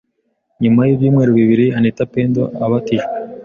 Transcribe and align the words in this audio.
Nyuma 0.61 0.81
y’ibyumweru 0.83 1.31
bibiri 1.39 1.65
Anita 1.77 2.03
Pendo 2.13 2.41
abatijwe 2.65 3.11